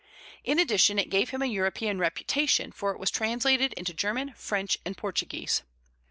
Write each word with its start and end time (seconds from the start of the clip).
In 0.43 0.57
addition, 0.57 0.97
it 0.97 1.11
gave 1.11 1.29
him 1.29 1.43
a 1.43 1.45
European 1.45 1.99
reputation, 1.99 2.71
for 2.71 2.89
it 2.91 2.97
was 2.99 3.11
translated 3.11 3.71
into 3.73 3.93
German, 3.93 4.33
French, 4.33 4.79
and 4.83 4.97
Portuguese. 4.97 5.61